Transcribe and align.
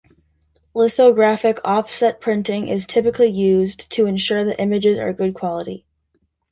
Lithographic 0.73 1.59
offset 1.63 2.19
printing 2.19 2.67
is 2.67 2.87
typically 2.87 3.27
used, 3.29 3.87
to 3.91 4.07
ensure 4.07 4.43
the 4.43 4.59
images 4.59 4.97
are 4.97 5.13
good 5.13 5.35
quality. 5.35 5.85